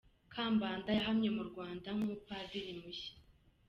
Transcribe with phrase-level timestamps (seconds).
[0.33, 3.11] Kambanda yahamye mu Rwanda nk’umupadiri mushya.